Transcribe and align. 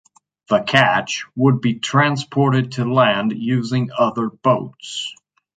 The 0.49 0.61
catch 0.63 1.25
would 1.35 1.61
be 1.61 1.75
transported 1.75 2.71
to 2.71 2.91
land 2.91 3.33
using 3.37 3.91
other 3.95 4.29
boats. 4.31 5.13